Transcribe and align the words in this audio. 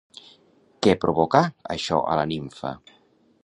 Què 0.87 0.95
provocà 1.03 1.41
això 1.77 2.03
a 2.15 2.19
la 2.23 2.27
nimfa? 2.35 2.77